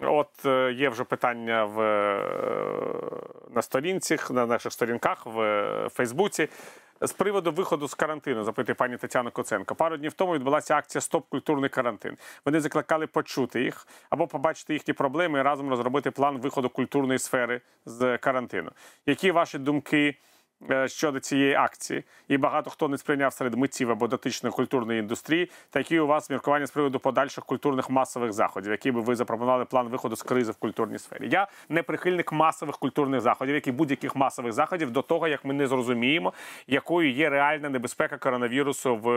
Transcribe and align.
От 0.00 0.46
е, 0.46 0.72
є 0.72 0.88
вже 0.88 1.04
питання 1.04 1.64
в 1.64 1.78
на 3.54 3.62
сторінцях, 3.62 4.30
на 4.30 4.46
наших 4.46 4.72
сторінках 4.72 5.26
в 5.26 5.88
Фейсбуці. 5.92 6.48
З 7.00 7.12
приводу 7.12 7.52
виходу 7.52 7.88
з 7.88 7.94
карантину, 7.94 8.44
запитує 8.44 8.74
пані 8.74 8.96
Тетяна 8.96 9.30
Коценко. 9.30 9.74
Пару 9.74 9.96
днів 9.96 10.12
тому 10.12 10.34
відбулася 10.34 10.76
акція 10.76 11.02
Стоп 11.02 11.28
культурний 11.28 11.70
карантин. 11.70 12.16
Вони 12.44 12.60
закликали 12.60 13.06
почути 13.06 13.62
їх 13.62 13.86
або 14.10 14.26
побачити 14.26 14.72
їхні 14.72 14.94
проблеми 14.94 15.38
і 15.38 15.42
разом 15.42 15.70
розробити 15.70 16.10
план 16.10 16.38
виходу 16.38 16.68
культурної 16.68 17.18
сфери 17.18 17.60
з 17.86 18.18
карантину. 18.18 18.70
Які 19.06 19.30
ваші 19.30 19.58
думки? 19.58 20.16
Е, 20.70 20.88
щодо 20.88 21.20
цієї 21.20 21.54
акції, 21.54 22.04
і 22.28 22.38
багато 22.38 22.70
хто 22.70 22.88
не 22.88 22.98
сприйняв 22.98 23.32
серед 23.32 23.54
митців 23.54 23.90
або 23.90 24.08
дотичної 24.08 24.52
культурної 24.52 25.00
індустрії. 25.00 25.50
Такі 25.70 26.00
у 26.00 26.06
вас 26.06 26.30
міркування 26.30 26.66
з 26.66 26.70
приводу 26.70 26.98
подальших 26.98 27.44
культурних 27.44 27.90
масових 27.90 28.32
заходів, 28.32 28.70
які 28.70 28.92
би 28.92 29.00
ви 29.00 29.16
запропонували 29.16 29.64
план 29.64 29.88
виходу 29.88 30.16
з 30.16 30.22
кризи 30.22 30.52
в 30.52 30.56
культурній 30.56 30.98
сфері. 30.98 31.28
Я 31.32 31.46
не 31.68 31.82
прихильник 31.82 32.32
масових 32.32 32.78
культурних 32.78 33.20
заходів, 33.20 33.54
як 33.54 33.66
і 33.66 33.72
будь-яких 33.72 34.16
масових 34.16 34.52
заходів 34.52 34.90
до 34.90 35.02
того, 35.02 35.28
як 35.28 35.44
ми 35.44 35.54
не 35.54 35.66
зрозуміємо, 35.66 36.32
якою 36.66 37.12
є 37.12 37.30
реальна 37.30 37.68
небезпека 37.68 38.16
коронавірусу 38.16 38.96
в 38.96 39.12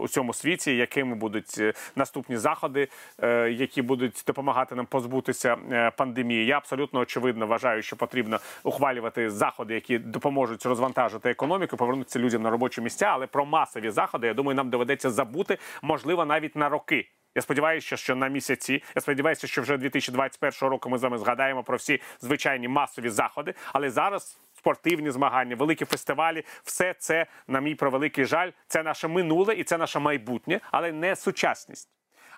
у 0.00 0.08
цьому 0.08 0.34
світі, 0.34 0.76
якими 0.76 1.14
будуть 1.14 1.54
е, 1.58 1.72
наступні 1.96 2.36
заходи, 2.36 2.88
е, 3.22 3.50
які 3.50 3.82
будуть 3.82 4.24
допомагати 4.26 4.74
нам 4.74 4.86
позбутися 4.86 5.56
пандемії. 5.96 6.46
Я 6.46 6.56
абсолютно 6.56 7.00
очевидно 7.00 7.46
вважаю, 7.46 7.82
що 7.82 7.96
потрібно 7.96 8.38
ухвалювати 8.62 9.30
заходи, 9.30 9.74
які 9.74 9.98
допоможуть 9.98 10.66
розвантажити 10.74 11.30
економіку, 11.30 11.76
повернутися 11.76 12.18
людям 12.18 12.42
на 12.42 12.50
робочі 12.50 12.80
місця. 12.80 13.06
Але 13.06 13.26
про 13.26 13.44
масові 13.44 13.90
заходи 13.90 14.26
я 14.26 14.34
думаю, 14.34 14.56
нам 14.56 14.70
доведеться 14.70 15.10
забути, 15.10 15.58
можливо, 15.82 16.24
навіть 16.24 16.56
на 16.56 16.68
роки. 16.68 17.08
Я 17.34 17.42
сподіваюся, 17.42 17.96
що 17.96 18.16
на 18.16 18.28
місяці. 18.28 18.82
Я 18.94 19.02
сподіваюся, 19.02 19.46
що 19.46 19.62
вже 19.62 19.76
2021 19.76 20.68
року 20.68 20.90
ми 20.90 20.98
з 20.98 21.02
вами 21.02 21.18
згадаємо 21.18 21.62
про 21.62 21.76
всі 21.76 22.00
звичайні 22.20 22.68
масові 22.68 23.08
заходи. 23.08 23.54
Але 23.72 23.90
зараз 23.90 24.38
спортивні 24.54 25.10
змагання, 25.10 25.56
великі 25.56 25.84
фестивалі, 25.84 26.44
все 26.64 26.94
це, 26.98 27.26
на 27.48 27.60
мій 27.60 27.74
превеликий 27.74 28.24
жаль, 28.24 28.50
це 28.66 28.82
наше 28.82 29.08
минуле 29.08 29.54
і 29.54 29.64
це 29.64 29.78
наше 29.78 29.98
майбутнє, 29.98 30.60
але 30.70 30.92
не 30.92 31.16
сучасність. 31.16 31.88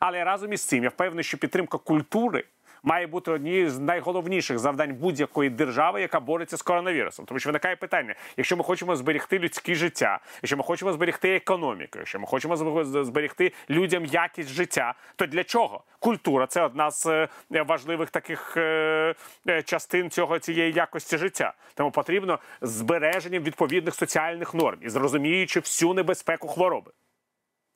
Але 0.01 0.25
разом 0.25 0.53
із 0.53 0.63
цим 0.63 0.85
я 0.85 0.89
впевнений, 0.89 1.25
що 1.25 1.39
підтримка 1.39 1.79
культури 1.79 2.45
має 2.87 3.07
бути 3.07 3.31
однією 3.31 3.71
з 3.71 3.79
найголовніших 3.79 4.59
завдань 4.59 4.95
будь-якої 4.95 5.51
держави, 5.51 6.01
яка 6.01 6.21
бореться 6.21 6.57
з 6.57 6.63
коронавірусом. 6.63 7.27
Тому 7.27 7.41
що 7.41 7.49
виникає 7.49 7.77
питання: 7.77 8.15
якщо 8.37 8.57
ми 8.57 8.65
хочемо 8.65 8.97
зберегти 8.97 9.39
людське 9.39 9.75
життя, 9.75 10.21
якщо 10.43 10.57
ми 10.57 10.63
хочемо 10.63 10.93
зберегти 10.93 11.37
економіку, 11.37 11.99
якщо 11.99 12.21
ми 12.21 12.27
хочемо 12.27 12.85
зберегти 12.85 13.53
людям 13.71 14.05
якість 14.05 14.49
життя, 14.49 14.95
то 15.17 15.27
для 15.27 15.45
чого? 15.45 15.85
Культура 15.99 16.47
це 16.47 16.63
одна 16.63 16.91
з 16.91 17.07
е, 17.07 17.29
важливих 17.63 18.11
таких 18.11 18.57
е, 18.57 19.15
е, 19.49 19.63
частин 19.63 20.11
цього 20.11 20.39
цієї 20.39 20.73
якості 20.73 21.19
життя. 21.19 21.55
Тому 21.75 21.91
потрібно 21.91 22.39
збереження 22.61 23.39
відповідних 23.39 23.95
соціальних 23.95 24.55
норм 24.55 24.79
і 24.83 24.89
зрозуміючи 24.89 25.61
всю 25.61 25.95
небезпеку 25.95 26.49
хвороби, 26.49 26.93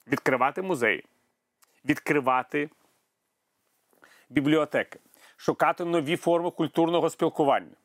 відкривати 0.06 0.62
музеї, 0.62 1.04
відкривати 1.84 2.68
бібліотеки, 4.30 4.98
шукати 5.36 5.84
нові 5.84 6.16
форми 6.16 6.50
культурного 6.50 7.10
спілкування, 7.10 7.76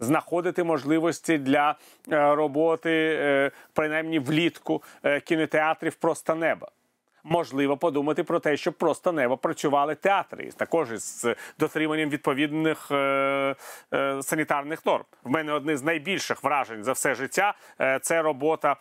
знаходити 0.00 0.64
можливості 0.64 1.38
для 1.38 1.70
е, 2.12 2.34
роботи, 2.34 3.18
е, 3.20 3.50
принаймні 3.72 4.18
влітку 4.18 4.82
е, 5.04 5.20
кінотеатрів 5.20 5.94
просто 5.94 6.34
неба. 6.34 6.68
Можливо, 7.26 7.76
подумати 7.76 8.24
про 8.24 8.40
те, 8.40 8.56
щоб 8.56 8.74
просто 8.74 9.12
небо 9.12 9.36
працювали 9.36 9.94
театри, 9.94 10.50
також 10.56 10.88
з 10.88 11.36
дотриманням 11.58 12.08
відповідних 12.08 12.90
е, 12.90 13.54
е, 13.94 14.22
санітарних 14.22 14.86
норм. 14.86 15.04
В 15.22 15.30
мене 15.30 15.52
одне 15.52 15.76
з 15.76 15.82
найбільших 15.82 16.44
вражень 16.44 16.84
за 16.84 16.92
все 16.92 17.14
життя 17.14 17.54
е, 17.80 17.98
це 18.02 18.22
робота 18.22 18.76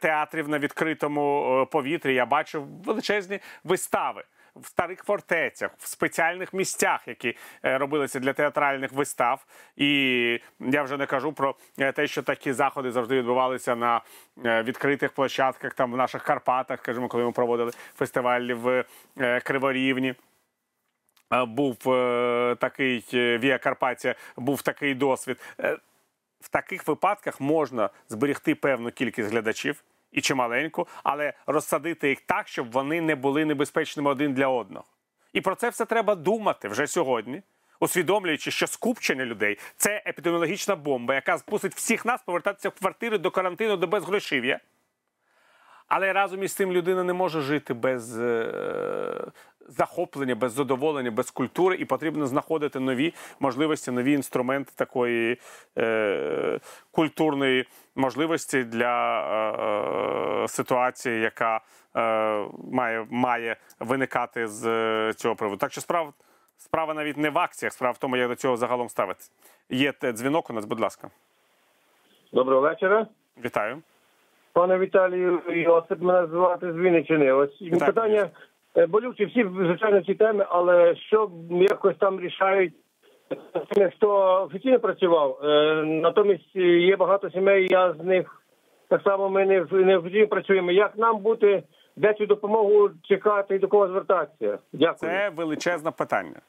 театрів 0.00 0.48
на 0.48 0.58
відкритому 0.58 1.68
повітрі. 1.72 2.14
Я 2.14 2.26
бачив 2.26 2.66
величезні 2.84 3.40
вистави 3.64 4.24
в 4.56 4.66
старих 4.66 5.04
фортецях, 5.04 5.70
в 5.78 5.86
спеціальних 5.86 6.52
місцях, 6.52 7.08
які 7.08 7.36
е, 7.64 7.78
робилися 7.78 8.20
для 8.20 8.32
театральних 8.32 8.92
вистав. 8.92 9.46
І 9.76 10.40
я 10.60 10.82
вже 10.82 10.96
не 10.96 11.06
кажу 11.06 11.32
про 11.32 11.54
е, 11.78 11.92
те, 11.92 12.06
що 12.06 12.22
такі 12.22 12.52
заходи 12.52 12.92
завжди 12.92 13.18
відбувалися 13.18 13.76
на 13.76 14.00
е, 14.44 14.62
відкритих 14.62 15.12
площадках, 15.12 15.74
там 15.74 15.92
в 15.92 15.96
наших 15.96 16.22
Карпатах, 16.22 16.80
скажімо, 16.80 17.08
коли 17.08 17.24
ми 17.24 17.32
проводили 17.32 17.72
фестиваль 17.94 18.52
в 18.52 18.84
Криворівні. 19.44 20.14
Був 21.46 21.76
такий 22.58 23.04
Вія 23.12 23.58
Карпатія, 23.58 24.14
був 24.36 24.62
такий 24.62 24.94
досвід. 24.94 25.40
В 26.40 26.48
таких 26.50 26.88
випадках 26.88 27.40
можна 27.40 27.90
зберегти 28.08 28.54
певну 28.54 28.90
кількість 28.90 29.30
глядачів 29.30 29.84
і 30.12 30.20
чималеньку, 30.20 30.88
але 31.02 31.32
розсадити 31.46 32.08
їх 32.08 32.20
так, 32.20 32.48
щоб 32.48 32.72
вони 32.72 33.00
не 33.00 33.14
були 33.14 33.44
небезпечними 33.44 34.10
один 34.10 34.32
для 34.34 34.46
одного. 34.46 34.84
І 35.32 35.40
про 35.40 35.54
це 35.54 35.68
все 35.68 35.84
треба 35.84 36.14
думати 36.14 36.68
вже 36.68 36.86
сьогодні, 36.86 37.42
усвідомлюючи, 37.80 38.50
що 38.50 38.66
скупчення 38.66 39.24
людей 39.24 39.58
це 39.76 40.02
епідеміологічна 40.06 40.76
бомба, 40.76 41.14
яка 41.14 41.38
змусить 41.38 41.74
всіх 41.74 42.04
нас 42.04 42.22
повертатися 42.22 42.68
в 42.68 42.72
квартири 42.72 43.18
до 43.18 43.30
карантину 43.30 43.76
до 43.76 43.86
безгрошів'я. 43.86 44.60
Але 45.94 46.12
разом 46.12 46.42
із 46.42 46.54
тим 46.54 46.72
людина 46.72 47.04
не 47.04 47.12
може 47.12 47.40
жити 47.40 47.74
без 47.74 48.20
е, 48.20 49.24
захоплення, 49.68 50.34
без 50.34 50.52
задоволення, 50.52 51.10
без 51.10 51.30
культури, 51.30 51.76
і 51.76 51.84
потрібно 51.84 52.26
знаходити 52.26 52.80
нові 52.80 53.14
можливості, 53.40 53.90
нові 53.90 54.12
інструменти 54.12 54.72
такої 54.76 55.38
е, 55.78 56.60
культурної 56.90 57.68
можливості 57.94 58.64
для 58.64 59.20
е, 59.20 60.44
е, 60.44 60.48
ситуації, 60.48 61.20
яка 61.20 61.60
е, 61.96 62.00
має 62.72 63.06
має 63.10 63.56
виникати 63.80 64.48
з 64.48 64.66
е, 64.66 65.12
цього 65.12 65.34
приводу. 65.34 65.58
Так 65.58 65.72
що 65.72 65.80
справа 65.80 66.12
справа 66.58 66.94
навіть 66.94 67.16
не 67.16 67.30
в 67.30 67.38
акціях, 67.38 67.72
справа 67.72 67.92
в 67.92 67.98
тому, 67.98 68.16
як 68.16 68.28
до 68.28 68.34
цього 68.34 68.56
загалом 68.56 68.88
ставиться. 68.88 69.30
Є 69.70 69.92
дзвінок 69.92 70.50
у 70.50 70.52
нас, 70.52 70.64
будь 70.64 70.80
ласка. 70.80 71.10
Доброго 72.32 72.60
вечора. 72.60 73.06
Вітаю. 73.44 73.82
Пане 74.52 74.78
Віталію, 74.78 75.40
Йосип 75.48 76.00
мене 76.00 76.26
звати 76.26 76.72
з 76.72 76.76
Вінниччини. 76.76 77.32
Ось 77.32 77.62
Вітаю. 77.62 77.92
питання 77.92 78.30
е, 78.76 78.86
болючі 78.86 79.24
всі, 79.24 79.44
звичайно, 79.44 80.00
ці 80.00 80.14
теми, 80.14 80.46
але 80.48 80.96
що 80.96 81.30
якось 81.50 81.96
там 81.98 82.20
рішають 82.20 82.74
хто 83.96 84.42
офіційно 84.44 84.78
працював. 84.78 85.38
Е, 85.44 85.82
натомість 85.84 86.56
є 86.56 86.96
багато 86.96 87.30
сімей, 87.30 87.68
я 87.70 87.94
з 87.94 88.04
них 88.04 88.42
так 88.88 89.02
само 89.02 89.30
ми 89.30 89.46
не 89.46 89.66
не 89.72 89.96
офіційно 89.96 90.26
працюємо. 90.26 90.70
Як 90.70 90.98
нам 90.98 91.18
бути, 91.18 91.62
де 91.96 92.14
цю 92.14 92.26
допомогу 92.26 92.90
чекати 93.02 93.54
і 93.54 93.58
до 93.58 93.68
кого 93.68 93.88
звертатися? 93.88 94.58
Дякую. 94.72 95.12
Це 95.12 95.30
величезне 95.36 95.90
питання. 95.90 96.40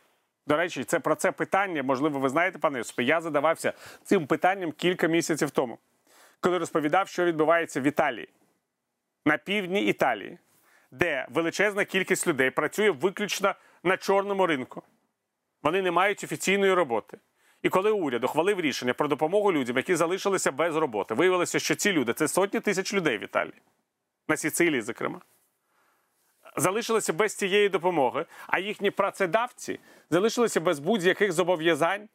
До 0.48 0.58
речі, 0.58 0.84
це 0.84 1.00
про 1.00 1.16
це 1.16 1.32
питання, 1.32 1.84
можливо, 1.84 2.20
ви 2.20 2.30
знаєте, 2.30 2.60
пане 2.60 2.78
Йосипе, 2.78 3.04
я 3.04 3.22
задавався 3.22 3.74
цим 4.04 4.28
питанням 4.28 4.72
кілька 4.72 5.08
місяців 5.08 5.52
тому, 5.52 5.78
коли 6.44 6.58
розповідав, 6.58 7.08
що 7.08 7.26
відбувається 7.26 7.82
в 7.82 7.84
Італії, 7.84 8.30
на 9.26 9.38
півдні 9.38 9.86
Італії, 9.86 10.38
де 10.92 11.28
величезна 11.30 11.86
кількість 11.86 12.28
людей 12.28 12.52
працює 12.52 12.90
виключно 12.90 13.56
на 13.84 13.98
чорному 13.98 14.48
ринку. 14.48 14.84
Вони 15.64 15.82
не 15.82 15.92
мають 15.92 16.24
офіційної 16.24 16.74
роботи. 16.74 17.18
І 17.62 17.70
коли 17.70 17.92
уряд 17.92 18.24
ухвалив 18.24 18.60
рішення 18.60 18.94
про 18.94 19.08
допомогу 19.08 19.54
людям, 19.54 19.78
які 19.78 19.96
залишилися 19.96 20.52
без 20.52 20.76
роботи, 20.76 21.14
виявилося, 21.14 21.60
що 21.60 21.76
ці 21.76 21.92
люди 21.92 22.14
це 22.14 22.28
сотні 22.28 22.60
тисяч 22.60 22.94
людей 22.94 23.18
в 23.18 23.24
Італії, 23.24 23.62
на 24.28 24.38
Сіцилії, 24.38 24.82
зокрема, 24.82 25.22
залишилися 26.56 27.14
без 27.14 27.36
цієї 27.36 27.70
допомоги, 27.70 28.26
а 28.48 28.60
їхні 28.60 28.92
працедавці 28.92 29.80
залишилися 30.10 30.62
без 30.62 30.80
будь-яких 30.80 31.32
зобов'язань 31.32 32.10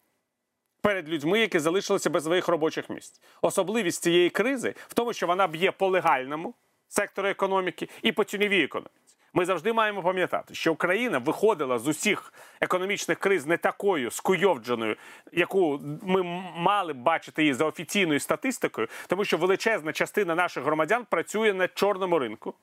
перед 0.80 1.08
людьми, 1.08 1.40
які 1.40 1.58
залишилися 1.58 2.10
без 2.10 2.24
своїх 2.24 2.48
робочих 2.48 2.90
місць. 2.90 3.20
Особливість 3.42 4.02
цієї 4.02 4.30
кризи 4.30 4.74
в 4.88 4.94
тому, 4.94 5.12
що 5.12 5.26
вона 5.26 5.46
б'є 5.46 5.72
по 5.72 5.88
легальному 5.88 6.54
сектору 6.88 7.28
економіки 7.28 7.88
і 8.02 8.12
по 8.12 8.24
тіньовій 8.24 8.62
економіці. 8.64 8.94
Ми 9.32 9.44
завжди 9.44 9.72
маємо 9.72 10.02
пам'ятати, 10.02 10.54
що 10.54 10.72
Україна 10.72 11.18
виходила 11.18 11.78
з 11.78 11.88
усіх 11.88 12.32
економічних 12.60 13.18
криз 13.18 13.46
не 13.46 13.56
такою 13.56 14.10
скуйовдженою, 14.10 14.96
яку 15.32 15.80
ми 16.02 16.22
мали 16.56 16.92
бачити 16.92 17.42
її 17.42 17.54
за 17.54 17.64
офіційною 17.64 18.20
статистикою, 18.20 18.88
тому 19.06 19.24
що 19.24 19.38
величезна 19.38 19.92
частина 19.92 20.34
наших 20.34 20.64
громадян 20.64 21.06
працює 21.10 21.52
на 21.54 21.68
чорному 21.68 22.18
ринку, 22.18 22.54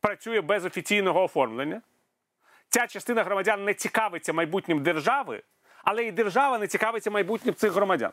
працює 0.00 0.40
без 0.40 0.64
офіційного 0.64 1.24
оформлення. 1.24 1.82
Ця 2.68 2.86
частина 2.86 3.24
громадян 3.24 3.64
не 3.64 3.74
цікавиться 3.74 4.32
майбутнім 4.32 4.82
держави, 4.82 5.42
але 5.84 6.04
і 6.04 6.12
держава 6.12 6.58
не 6.58 6.66
цікавиться 6.66 7.10
майбутнім 7.10 7.54
цих 7.54 7.72
громадян. 7.72 8.12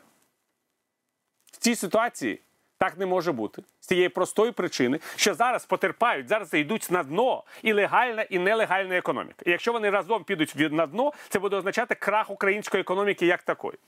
В 1.52 1.56
цій 1.56 1.76
ситуації 1.76 2.40
Так 2.82 2.98
не 2.98 3.06
може 3.06 3.32
бути 3.32 3.62
з 3.80 3.86
тієї 3.86 4.08
простої 4.08 4.52
причини, 4.52 5.00
що 5.16 5.34
зараз 5.34 5.64
потерпають, 5.64 6.28
зараз 6.28 6.54
йдуть 6.54 6.90
на 6.90 7.02
дно 7.02 7.44
і 7.62 7.72
легальна, 7.72 8.22
і 8.22 8.38
нелегальна 8.38 8.96
економіка. 8.96 9.42
І 9.46 9.50
якщо 9.50 9.72
вони 9.72 9.90
разом 9.90 10.24
підуть 10.24 10.54
на 10.56 10.86
дно, 10.86 11.12
це 11.28 11.38
буде 11.38 11.56
означати 11.56 11.94
крах 11.94 12.30
української 12.30 12.80
економіки 12.80 13.26
як 13.26 13.42
такої. 13.42 13.78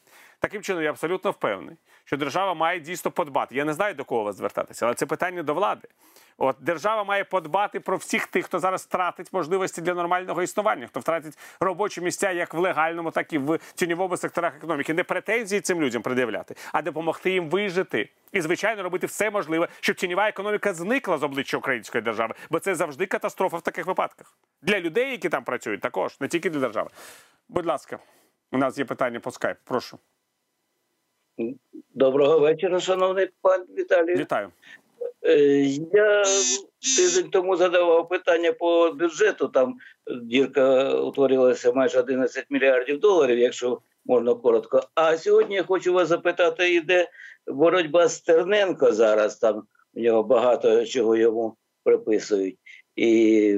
Таким 0.45 0.63
чином, 0.63 0.83
я 0.83 0.91
абсолютно 0.91 1.31
впевнений, 1.31 1.77
що 2.05 2.17
держава 2.17 2.55
має 2.55 2.81
дійсно 2.81 3.11
подбати. 3.11 3.55
Я 3.55 3.65
не 3.65 3.73
знаю 3.73 3.95
до 3.95 4.05
кого 4.05 4.23
вас 4.23 4.37
звертатися, 4.37 4.87
але 4.87 4.95
це 4.95 5.07
питання 5.07 5.43
до 5.43 5.55
влади. 5.55 5.89
От 6.39 6.57
держава 6.61 7.05
має 7.05 7.25
подбати 7.25 7.81
про 7.81 7.97
всіх 7.97 8.27
тих, 8.27 8.45
хто 8.45 8.59
зараз 8.59 8.83
втратить 8.83 9.33
можливості 9.33 9.83
для 9.83 9.95
нормального 9.95 10.43
існування, 10.43 10.87
хто 10.87 11.01
втратить 11.01 11.39
робочі 11.61 12.01
місця 12.01 12.31
як 12.31 12.55
в 12.55 12.59
легальному, 12.59 13.11
так 13.11 13.33
і 13.33 13.39
в 13.39 13.59
тіньовому 13.75 14.17
секторах 14.17 14.57
економіки. 14.57 14.95
Не 14.95 15.05
претензії 15.05 15.61
цим 15.61 15.83
людям 15.83 16.03
пред'являти, 16.03 16.55
а 16.73 16.83
допомогти 16.83 17.31
їм 17.31 17.49
вижити. 17.49 18.11
І, 18.33 18.41
звичайно, 18.41 18.83
робити 18.83 19.07
все 19.07 19.31
можливе, 19.31 19.69
щоб 19.81 19.97
тіньова 19.97 20.29
економіка 20.29 20.75
зникла 20.75 21.19
з 21.19 21.23
обличчя 21.23 21.57
української 21.57 22.03
держави, 22.03 22.35
бо 22.51 22.59
це 22.59 22.75
завжди 22.75 23.07
катастрофа 23.07 23.57
в 23.57 23.63
таких 23.63 23.87
випадках. 23.87 24.37
Для 24.63 24.81
людей, 24.81 25.11
які 25.11 25.29
там 25.29 25.45
працюють, 25.45 25.81
також 25.81 26.21
не 26.21 26.29
тільки 26.29 26.51
для 26.51 26.61
держави. 26.61 26.91
Будь 27.49 27.67
ласка, 27.67 27.99
у 28.53 28.59
нас 28.59 28.79
є 28.79 28.85
питання 28.85 29.21
по 29.21 29.31
скайпу. 29.31 29.61
Прошу. 29.65 29.99
Доброго 31.97 32.39
вечора, 32.39 32.81
шановний 32.81 33.29
пан 33.43 33.65
Віталій. 33.79 34.15
Вітаю. 34.15 34.49
Е, 35.23 35.39
Я 35.93 36.23
тиждень 36.97 37.31
тому 37.31 37.57
задавав 37.57 38.09
питання 38.09 38.53
по 38.53 38.93
бюджету. 38.93 39.49
Там 39.49 39.75
дірка 40.23 40.95
утворилася 40.95 41.73
майже 41.73 42.01
11 42.01 42.47
мільярдів 42.51 43.01
доларів, 43.01 43.39
якщо 43.39 43.81
можна 44.05 44.35
коротко. 44.35 44.83
А 44.95 45.17
сьогодні 45.17 45.55
я 45.55 45.63
хочу 45.63 45.93
вас 45.93 46.09
запитати, 46.09 46.75
іде 46.75 47.09
боротьба 47.47 48.09
з 48.09 48.15
Стерненко 48.17 48.93
зараз. 48.93 49.37
Там 49.37 49.63
у 49.95 50.01
нього 50.01 50.23
багато 50.23 50.85
чого 50.87 51.17
йому 51.17 51.57
приписують. 51.85 52.59
І 52.97 53.07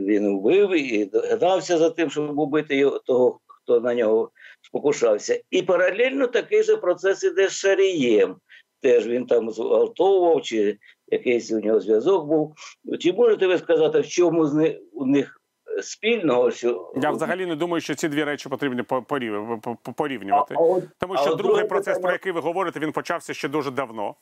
він 0.00 0.38
вбив 0.38 0.70
і 0.70 1.10
гнався 1.14 1.78
за 1.78 1.90
тим, 1.90 2.10
щоб 2.10 2.38
убити 2.38 2.76
його, 2.76 2.98
того, 2.98 3.40
хто 3.46 3.80
на 3.80 3.94
нього 3.94 4.30
спокушався. 4.70 5.40
І 5.50 5.62
паралельно 5.62 6.26
такий 6.26 6.62
же 6.62 6.76
процес 6.76 7.24
іде 7.24 7.48
з 7.48 7.52
Шарієм. 7.52 8.36
Теж 8.82 9.06
він 9.06 9.26
там 9.26 9.50
зґвалтовував, 9.50 10.42
чи 10.42 10.78
якийсь 11.08 11.52
у 11.52 11.60
нього 11.60 11.80
зв'язок 11.80 12.26
був. 12.26 12.54
Чи 13.00 13.12
можете 13.12 13.46
ви 13.46 13.58
сказати, 13.58 14.00
в 14.00 14.08
чому 14.08 14.46
з 14.46 14.54
ни- 14.54 14.80
у 14.92 15.06
них 15.06 15.40
спільного? 15.82 16.50
Що 16.50 16.92
Я 17.02 17.10
взагалі 17.10 17.46
не 17.46 17.56
думаю, 17.56 17.80
що 17.80 17.94
ці 17.94 18.08
дві 18.08 18.24
речі 18.24 18.48
потрібно 18.48 18.84
по- 18.84 19.02
порів- 19.02 19.60
по- 19.62 19.76
по- 19.82 19.92
порівнювати. 19.92 20.54
А 20.58 20.60
от- 20.62 20.84
Тому 20.98 21.16
що 21.16 21.30
от 21.32 21.38
другий 21.38 21.64
процес, 21.64 21.84
питання, 21.86 22.02
про 22.02 22.12
який 22.12 22.32
ви 22.32 22.40
говорите, 22.40 22.80
він 22.80 22.92
почався 22.92 23.34
ще 23.34 23.48
дуже 23.48 23.70
давно. 23.70 24.14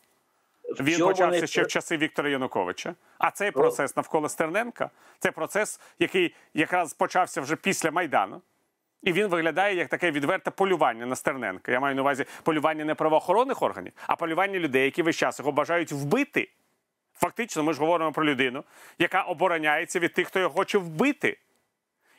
Він 0.81 0.99
почався 0.99 1.25
вони- 1.25 1.46
ще 1.46 1.62
в 1.62 1.67
часи 1.67 1.96
Віктора 1.96 2.29
Януковича. 2.29 2.94
А 3.19 3.31
цей 3.31 3.50
процес 3.50 3.96
навколо 3.96 4.29
Стерненка 4.29 4.91
це 5.19 5.31
процес, 5.32 5.81
який 5.99 6.35
якраз 6.55 6.94
почався 6.94 7.41
вже 7.41 7.56
після 7.56 7.91
Майдану. 7.91 8.41
І 9.05 9.12
він 9.12 9.27
виглядає 9.27 9.77
як 9.77 9.89
таке 9.89 10.11
відверте 10.11 10.51
полювання 10.51 11.06
на 11.06 11.17
Стерненка. 11.17 11.73
Я 11.73 11.81
маю 11.81 11.95
на 11.95 12.03
увазі 12.03 12.25
полювання 12.43 12.85
не 12.85 12.95
правоохоронних 12.95 13.62
органів, 13.62 13.93
а 14.06 14.17
полювання 14.17 14.59
людей, 14.59 14.85
які 14.85 15.03
весь 15.03 15.17
час 15.17 15.39
його 15.39 15.53
бажають 15.53 15.93
вбити. 15.93 16.49
Фактично, 17.15 17.62
ми 17.62 17.73
ж 17.73 17.81
говоримо 17.81 18.12
про 18.12 18.25
людину, 18.25 18.65
яка 18.99 19.23
обороняється 19.23 19.99
від 19.99 20.12
тих, 20.12 20.29
хто 20.29 20.41
його 20.41 20.55
хоче 20.55 20.79
вбити. 20.79 21.39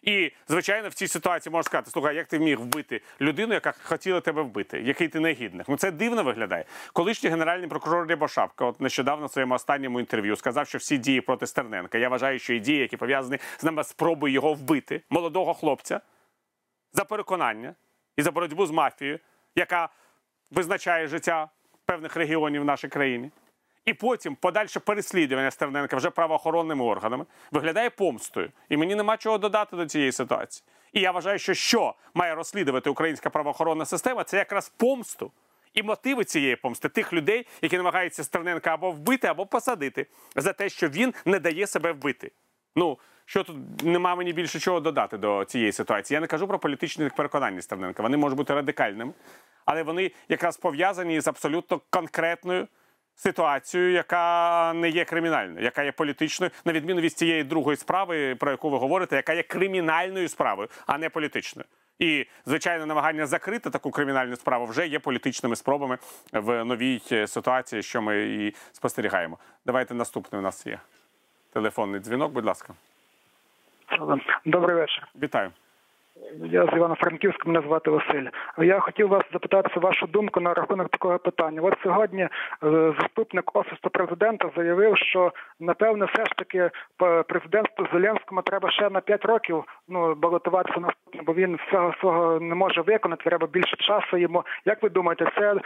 І, 0.01 0.31
звичайно, 0.47 0.89
в 0.89 0.93
цій 0.93 1.07
ситуації 1.07 1.51
можна 1.51 1.63
сказати, 1.63 1.91
слухай, 1.91 2.15
як 2.15 2.27
ти 2.27 2.39
міг 2.39 2.59
вбити 2.59 3.01
людину, 3.21 3.53
яка 3.53 3.73
хотіла 3.83 4.21
тебе 4.21 4.41
вбити, 4.41 4.81
який 4.81 5.07
ти 5.07 5.19
негідник. 5.19 5.69
Ну 5.69 5.77
це 5.77 5.91
дивно 5.91 6.23
виглядає. 6.23 6.65
Колишній 6.93 7.29
генеральний 7.29 7.67
прокурор 7.67 8.07
Рябошапка, 8.07 8.65
от 8.65 8.81
нещодавно 8.81 9.25
в 9.25 9.31
своєму 9.31 9.55
останньому 9.55 9.99
інтерв'ю, 9.99 10.35
сказав, 10.35 10.67
що 10.67 10.77
всі 10.77 10.97
дії 10.97 11.21
проти 11.21 11.47
Стерненка. 11.47 11.97
Я 11.97 12.09
вважаю, 12.09 12.39
що 12.39 12.53
і 12.53 12.59
дії, 12.59 12.79
які 12.79 12.97
пов'язані 12.97 13.39
з 13.57 13.63
нами 13.63 13.83
спробою 13.83 14.33
його 14.33 14.53
вбити, 14.53 15.01
молодого 15.09 15.53
хлопця, 15.53 16.01
за 16.95 17.05
переконання 17.05 17.75
і 18.17 18.21
за 18.21 18.31
боротьбу 18.31 18.65
з 18.65 18.71
мафією, 18.71 19.19
яка 19.55 19.89
визначає 20.51 21.07
життя 21.07 21.49
певних 21.85 22.15
регіонів 22.15 22.61
в 22.61 22.65
нашій 22.65 22.87
країні. 22.87 23.31
І 23.85 23.93
потім 23.93 24.35
подальше 24.35 24.79
переслідування 24.79 25.51
Стерненка 25.51 25.97
вже 25.97 26.09
правоохоронними 26.09 26.83
органами 26.83 27.25
виглядає 27.51 27.89
помстою. 27.89 28.51
І 28.69 28.77
мені 28.77 28.95
нема 28.95 29.17
чого 29.17 29.37
додати 29.37 29.75
до 29.75 29.85
цієї 29.85 30.11
ситуації. 30.11 30.65
І 30.93 30.99
я 30.99 31.11
вважаю, 31.11 31.39
що 31.39 31.53
що 31.53 31.95
має 32.13 32.35
розслідувати 32.35 32.89
українська 32.89 33.29
правоохоронна 33.29 33.85
система, 33.85 34.23
це 34.23 34.37
якраз 34.37 34.69
помсту. 34.69 35.31
І 35.73 35.83
мотиви 35.83 36.23
цієї 36.23 36.55
помсти 36.55 36.89
тих 36.89 37.13
людей, 37.13 37.47
які 37.61 37.77
намагаються 37.77 38.23
Стерненка 38.23 38.73
або 38.73 38.91
вбити, 38.91 39.27
або 39.27 39.45
посадити 39.45 40.07
за 40.35 40.53
те, 40.53 40.69
що 40.69 40.89
він 40.89 41.13
не 41.25 41.39
дає 41.39 41.67
себе 41.67 41.91
вбити. 41.91 42.31
Ну 42.75 42.97
що 43.25 43.43
тут 43.43 43.83
нема 43.83 44.15
мені 44.15 44.33
більше 44.33 44.59
чого 44.59 44.79
додати 44.79 45.17
до 45.17 45.45
цієї 45.45 45.71
ситуації. 45.71 46.15
Я 46.15 46.21
не 46.21 46.27
кажу 46.27 46.47
про 46.47 46.59
політичні 46.59 47.09
переконання 47.09 47.61
Стерненка. 47.61 48.03
Вони 48.03 48.17
можуть 48.17 48.37
бути 48.37 48.53
радикальними, 48.53 49.13
але 49.65 49.83
вони 49.83 50.11
якраз 50.29 50.57
пов'язані 50.57 51.21
з 51.21 51.27
абсолютно 51.27 51.81
конкретною 51.89 52.67
ситуацією, 53.15 53.91
яка 53.91 54.73
не 54.75 54.89
є 54.89 55.05
кримінальною, 55.05 55.63
яка 55.63 55.83
є 55.83 55.91
політичною, 55.91 56.51
на 56.65 56.73
відміну 56.73 57.01
від 57.01 57.13
цієї 57.17 57.43
другої 57.43 57.77
справи, 57.77 58.35
про 58.35 58.51
яку 58.51 58.69
ви 58.69 58.77
говорите, 58.77 59.15
яка 59.15 59.33
є 59.33 59.43
кримінальною 59.43 60.29
справою, 60.29 60.69
а 60.85 60.97
не 60.97 61.09
політичною. 61.09 61.65
І 61.99 62.25
звичайно, 62.45 62.85
намагання 62.85 63.25
закрити 63.25 63.69
таку 63.69 63.91
кримінальну 63.91 64.35
справу 64.35 64.65
вже 64.65 64.87
є 64.87 64.99
політичними 64.99 65.55
спробами 65.55 65.97
в 66.33 66.63
новій 66.63 67.01
е, 67.11 67.27
ситуації, 67.27 67.83
що 67.83 68.01
ми 68.01 68.23
і 68.23 68.55
спостерігаємо. 68.71 69.37
Давайте 69.65 69.93
наступний 69.93 70.39
у 70.39 70.43
нас 70.43 70.67
є 70.67 70.79
телефонний 71.59 71.99
дзвінок. 72.01 72.31
Будь 72.31 72.45
ласка, 72.45 72.73
Добрий 74.45 74.75
вечір. 74.75 75.07
вітаю. 75.21 75.51
Я 76.35 76.65
з 76.65 76.75
Івано-Франківська, 76.75 77.43
мене 77.49 77.67
звати 77.67 77.89
Василь. 77.91 78.27
Я 78.57 78.79
хотів 78.79 79.07
вас 79.07 79.23
запитати 79.33 79.79
вашу 79.79 80.07
думку 80.07 80.39
на 80.39 80.53
рахунок 80.53 80.89
такого 80.89 81.19
питання. 81.19 81.61
От 81.61 81.73
сьогодні 81.83 82.21
е, 82.21 82.29
заступник 82.99 83.55
офісу 83.55 83.89
президента 83.91 84.49
заявив, 84.55 84.97
що 84.97 85.31
напевне 85.59 86.05
все 86.05 86.25
ж 86.25 86.31
таки 86.37 86.69
п- 86.97 87.23
президентству 87.23 87.87
Зеленському 87.93 88.41
треба 88.41 88.71
ще 88.71 88.89
на 88.89 89.01
5 89.01 89.25
років 89.25 89.63
ну 89.87 90.15
балотуватися 90.15 90.79
наступне, 90.79 91.21
бо 91.23 91.33
він 91.33 91.59
всього 91.67 91.93
свого 91.99 92.39
не 92.39 92.55
може 92.55 92.81
виконати. 92.81 93.23
Треба 93.23 93.47
більше 93.47 93.75
часу 93.75 94.17
йому. 94.17 94.43
Як 94.65 94.83
ви 94.83 94.89
думаєте, 94.89 95.31
це 95.39 95.53
е, 95.53 95.59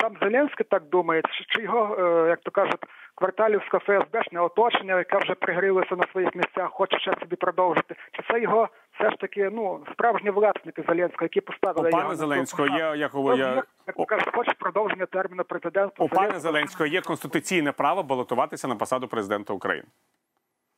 сам 0.00 0.12
Зеленський 0.22 0.66
так 0.70 0.82
думає, 0.84 1.22
чи- 1.48 1.62
його, 1.62 1.96
е, 2.00 2.28
як 2.28 2.40
то 2.40 2.50
кажуть, 2.50 2.80
кварталівське 3.16 3.78
ФСБшне 3.78 4.40
оточення, 4.40 4.98
яке 4.98 5.18
вже 5.18 5.34
пригрілося 5.34 5.96
на 5.96 6.06
своїх 6.12 6.34
місцях, 6.34 6.70
хоче 6.70 6.98
ще 6.98 7.14
собі 7.20 7.36
продовжити? 7.36 7.94
Чи 8.12 8.22
це 8.32 8.40
його 8.40 8.68
все 8.98 9.10
ж 9.10 9.16
таки 9.16 9.50
ну 9.52 9.80
справжні 9.92 10.30
власники 10.30 10.82
Зеленського, 10.88 11.24
які 11.24 11.40
поставили 11.40 11.90
його 11.90 12.10
цю 12.10 12.16
Зеленського 12.16 12.68
є 12.68 12.92
як 12.96 13.14
Ну, 13.14 13.36
я, 13.36 13.62
як, 13.86 14.06
кажуть, 14.08 14.34
хоче 14.34 14.52
продовження 14.58 15.06
терміну 15.06 15.44
президентства. 15.44 16.06
у 16.06 16.08
пана 16.08 16.40
Зеленського 16.40 16.86
є 16.86 17.00
конституційне 17.00 17.72
право 17.72 18.02
балотуватися 18.02 18.68
на 18.68 18.76
посаду 18.76 19.08
президента 19.08 19.52
України. 19.52 19.88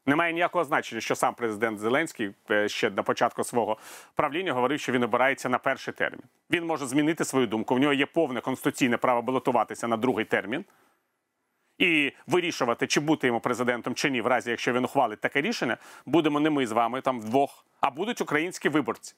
Немає 0.07 0.33
ніякого 0.33 0.65
значення, 0.65 1.01
що 1.01 1.15
сам 1.15 1.35
президент 1.35 1.79
Зеленський 1.79 2.35
е, 2.51 2.69
ще 2.69 2.91
на 2.91 3.03
початку 3.03 3.45
свого 3.45 3.77
правління 4.15 4.53
говорив, 4.53 4.81
що 4.81 4.93
він 4.93 5.03
обирається 5.03 5.49
на 5.49 5.59
перший 5.59 5.95
термін. 5.95 6.23
Він 6.51 6.67
може 6.67 6.87
змінити 6.87 7.25
свою 7.25 7.47
думку. 7.47 7.75
В 7.75 7.79
нього 7.79 7.93
є 7.93 8.07
повне 8.07 8.41
конституційне 8.41 8.97
право 8.97 9.23
балотуватися 9.23 9.89
на 9.89 9.97
другий 9.97 10.25
термін 10.25 10.65
і 11.79 12.13
вирішувати, 12.27 12.87
чи 12.87 13.01
бути 13.01 13.27
йому 13.27 13.41
президентом 13.41 13.95
чи 13.95 14.11
ні, 14.11 14.21
в 14.21 14.27
разі 14.27 14.51
якщо 14.51 14.73
він 14.73 14.85
ухвалить 14.85 15.21
таке 15.21 15.41
рішення, 15.41 15.77
будемо 16.07 16.41
не 16.41 16.51
ми 16.51 16.67
з 16.67 16.73
вами 16.73 17.01
там 17.01 17.21
вдвох, 17.21 17.65
а 17.81 17.91
будуть 17.91 18.21
українські 18.21 18.69
виборці. 18.69 19.15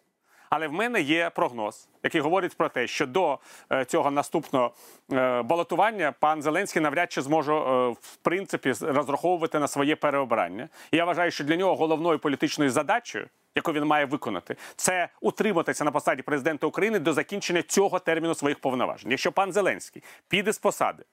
Але 0.50 0.69
в 0.69 0.73
мене 0.73 1.00
є 1.00 1.31
прогноз, 1.31 1.88
який 2.02 2.21
говорить 2.21 2.57
про 2.57 2.69
те, 2.69 2.87
що 2.87 3.07
до 3.07 3.38
е, 3.73 3.85
цього 3.85 4.11
наступного 4.11 4.75
е, 5.12 5.43
балотування 5.43 6.12
пан 6.12 6.43
Зеленський 6.43 6.83
навряд 6.83 7.12
чи 7.12 7.23
зможе 7.23 7.52
е, 7.52 7.88
в 7.88 8.17
принципі 8.23 8.73
розраховувати 8.81 9.59
на 9.59 9.69
своє 9.69 9.97
переобрання. 9.97 10.69
І 10.90 10.97
я 10.97 11.05
вважаю, 11.05 11.31
що 11.31 11.45
для 11.45 11.57
нього 11.57 11.76
головною 11.76 12.19
політичною 12.19 12.71
задачею, 12.71 13.26
яку 13.55 13.73
він 13.73 13.85
має 13.85 14.05
виконати, 14.05 14.57
це 14.76 15.09
утриматися 15.21 15.85
на 15.85 15.90
посаді 15.90 16.23
президента 16.23 16.67
України 16.67 16.99
до 16.99 17.12
закінчення 17.12 17.62
цього 17.62 17.99
терміну 17.99 18.35
своїх 18.35 18.59
повноважень. 18.59 19.11
Якщо 19.11 19.33
пан 19.33 19.52
Зеленський 19.52 20.02
піде 20.29 20.52
з 20.52 20.59
посади 20.59 21.05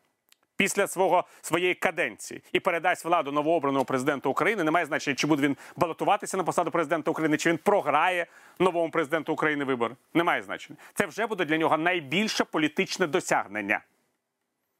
після 0.57 0.87
свого 0.87 1.23
своєї 1.41 1.73
каденції 1.73 2.41
і 2.51 2.59
передасть 2.59 3.05
владу 3.05 3.31
новообраному 3.31 3.85
президенту 3.85 4.29
України, 4.29 4.63
немає 4.63 4.85
значення, 4.85 5.15
чи 5.15 5.27
буде 5.27 5.41
він 5.41 5.57
балотуватися 5.75 6.37
на 6.37 6.43
посаду 6.43 6.71
президента 6.71 7.11
України, 7.11 7.37
чи 7.37 7.49
він 7.49 7.57
програє 7.57 8.27
новому 8.59 8.91
президенту 8.91 9.33
України 9.33 9.65
вибори. 9.65 9.95
Немає 10.13 10.43
значення. 10.43 10.79
Це 10.93 11.05
вже 11.05 11.27
буде 11.27 11.45
для 11.45 11.57
нього 11.57 11.77
найбільше 11.77 12.43
політичне 12.43 13.07
досягнення. 13.07 13.81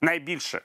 Найбільше. 0.01 0.62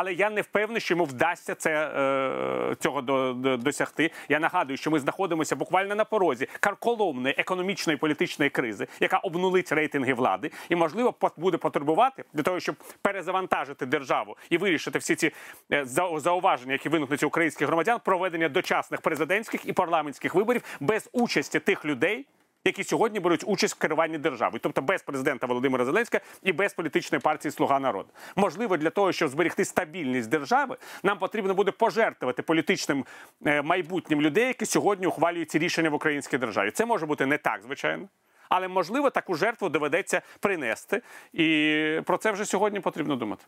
Але 0.00 0.12
я 0.12 0.30
не 0.30 0.40
впевнений, 0.40 0.80
що 0.80 0.94
йому 0.94 1.04
вдасться 1.04 1.54
це 1.54 1.70
е, 1.70 2.74
цього 2.74 3.02
до, 3.02 3.32
до- 3.32 3.56
досягти. 3.56 4.10
Я 4.28 4.38
нагадую, 4.38 4.76
що 4.76 4.90
ми 4.90 5.00
знаходимося 5.00 5.56
буквально 5.56 5.94
на 5.94 6.04
порозі 6.04 6.48
карколомної 6.60 7.34
економічної 7.38 7.94
і 7.96 7.98
політичної 7.98 8.50
кризи, 8.50 8.86
яка 9.00 9.18
обнулить 9.18 9.72
рейтинги 9.72 10.14
влади, 10.14 10.50
і 10.68 10.76
можливо 10.76 11.14
буде 11.36 11.56
потребувати 11.56 12.24
для 12.32 12.42
того, 12.42 12.60
щоб 12.60 12.76
перезавантажити 13.02 13.86
державу 13.86 14.36
і 14.50 14.58
вирішити 14.58 14.98
всі 14.98 15.14
ці 15.14 15.32
е, 15.72 15.84
зауваження, 16.16 16.72
які 16.72 16.88
виникнуть 16.88 17.22
українських 17.22 17.68
громадян, 17.68 18.00
проведення 18.04 18.48
дочасних 18.48 19.00
президентських 19.00 19.66
і 19.66 19.72
парламентських 19.72 20.34
виборів 20.34 20.62
без 20.80 21.10
участі 21.12 21.60
тих 21.60 21.84
людей. 21.84 22.26
Які 22.64 22.84
сьогодні 22.84 23.20
беруть 23.20 23.44
участь 23.46 23.74
в 23.74 23.78
керуванні 23.78 24.18
державою, 24.18 24.60
тобто 24.62 24.82
без 24.82 25.02
президента 25.02 25.46
Володимира 25.46 25.84
Зеленського 25.84 26.22
і 26.42 26.52
без 26.52 26.74
політичної 26.74 27.20
партії 27.20 27.52
Слуга 27.52 27.80
народу. 27.80 28.08
Можливо, 28.36 28.76
для 28.76 28.90
того, 28.90 29.12
щоб 29.12 29.28
зберегти 29.28 29.64
стабільність 29.64 30.28
держави, 30.28 30.76
нам 31.02 31.18
потрібно 31.18 31.54
буде 31.54 31.70
пожертвувати 31.70 32.42
політичним 32.42 33.04
е, 33.46 33.62
майбутнім 33.62 34.22
людей, 34.22 34.46
які 34.46 34.66
сьогодні 34.66 35.06
ухвалюють 35.06 35.50
ці 35.50 35.58
рішення 35.58 35.90
в 35.90 35.94
українській 35.94 36.38
державі. 36.38 36.70
Це 36.70 36.86
може 36.86 37.06
бути 37.06 37.26
не 37.26 37.38
так, 37.38 37.62
звичайно, 37.62 38.08
але 38.48 38.68
можливо 38.68 39.10
таку 39.10 39.34
жертву 39.34 39.68
доведеться 39.68 40.22
принести, 40.40 41.02
і 41.32 42.00
про 42.04 42.16
це 42.16 42.32
вже 42.32 42.44
сьогодні 42.44 42.80
потрібно 42.80 43.16
думати. 43.16 43.44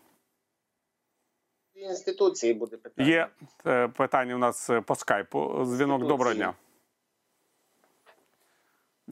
інституції 1.74 2.54
буде 2.54 2.76
питання. 2.76 3.08
Є 3.08 3.28
е, 3.66 3.88
питання 3.88 4.34
у 4.34 4.38
нас 4.38 4.70
е, 4.70 4.80
по 4.80 4.94
скайпу. 4.94 5.64
Дзвінок. 5.64 6.06
Доброго 6.06 6.34
дня. 6.34 6.54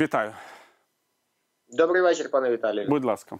Вітаю, 0.00 0.32
Добрий 1.68 2.02
вечір, 2.02 2.30
пане 2.30 2.50
Віталію. 2.50 2.86
будь 2.88 3.04
ласка. 3.04 3.38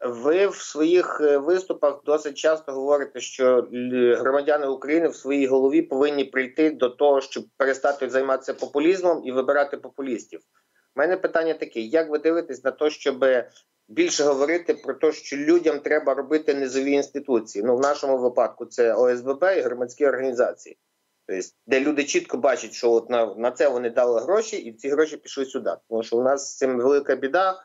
Ви 0.00 0.46
в 0.46 0.54
своїх 0.54 1.20
е, 1.20 1.38
виступах 1.38 2.00
досить 2.04 2.38
часто 2.38 2.72
говорите, 2.72 3.20
що 3.20 3.68
громадяни 4.18 4.66
України 4.66 5.08
в 5.08 5.14
своїй 5.14 5.46
голові 5.46 5.82
повинні 5.82 6.24
прийти 6.24 6.70
до 6.70 6.88
того, 6.88 7.20
щоб 7.20 7.44
перестати 7.56 8.10
займатися 8.10 8.54
популізмом 8.54 9.22
і 9.24 9.32
вибирати 9.32 9.76
популістів. 9.76 10.40
У 10.96 11.00
мене 11.00 11.16
питання 11.16 11.54
таке: 11.54 11.80
як 11.80 12.10
ви 12.10 12.18
дивитесь 12.18 12.64
на 12.64 12.70
те, 12.70 12.90
щоб 12.90 13.24
більше 13.88 14.24
говорити 14.24 14.74
про 14.74 14.94
те, 14.94 15.12
що 15.12 15.36
людям 15.36 15.80
треба 15.80 16.14
робити 16.14 16.54
низові 16.54 16.92
інституції? 16.92 17.64
Ну, 17.64 17.76
в 17.76 17.80
нашому 17.80 18.18
випадку 18.18 18.66
це 18.66 18.94
ОСББ 18.94 19.44
і 19.56 19.60
громадські 19.60 20.06
організації. 20.06 20.78
Тобто, 21.28 21.48
де 21.66 21.80
люди 21.80 22.04
чітко 22.04 22.36
бачать, 22.36 22.72
що 22.72 22.92
от 22.92 23.10
на, 23.10 23.34
на 23.34 23.50
це 23.50 23.68
вони 23.68 23.90
дали 23.90 24.20
гроші, 24.20 24.56
і 24.56 24.72
ці 24.72 24.88
гроші 24.88 25.16
пішли 25.16 25.44
сюди. 25.44 25.70
Тому 25.88 26.02
що 26.02 26.16
у 26.16 26.22
нас 26.22 26.52
з 26.52 26.56
цим 26.56 26.76
велика 26.76 27.16
біда. 27.16 27.62